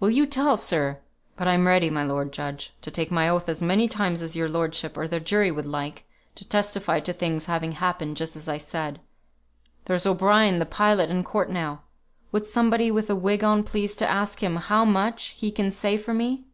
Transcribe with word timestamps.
Will 0.00 0.08
you 0.08 0.24
tell, 0.24 0.56
sir? 0.56 1.00
But 1.36 1.46
I'm 1.46 1.66
ready, 1.66 1.90
my 1.90 2.04
lord 2.04 2.32
judge, 2.32 2.72
to 2.80 2.90
take 2.90 3.10
my 3.10 3.28
oath 3.28 3.50
as 3.50 3.62
many 3.62 3.86
times 3.86 4.22
as 4.22 4.34
your 4.34 4.48
lordship 4.48 4.96
or 4.96 5.06
the 5.06 5.20
jury 5.20 5.50
would 5.50 5.66
like, 5.66 6.06
to 6.36 6.48
testify 6.48 7.00
to 7.00 7.12
things 7.12 7.44
having 7.44 7.72
happened 7.72 8.16
just 8.16 8.34
as 8.34 8.48
I 8.48 8.56
said. 8.56 8.98
There's 9.84 10.06
O'Brien, 10.06 10.58
the 10.58 10.64
pilot, 10.64 11.10
in 11.10 11.22
court 11.22 11.50
now. 11.50 11.82
Would 12.32 12.46
somebody 12.46 12.90
with 12.90 13.10
a 13.10 13.14
wig 13.14 13.44
on 13.44 13.62
please 13.62 13.94
to 13.96 14.08
ask 14.10 14.42
him 14.42 14.56
how 14.56 14.86
much 14.86 15.34
he 15.36 15.50
can 15.50 15.70
say 15.70 15.98
for 15.98 16.14
me?" 16.14 16.46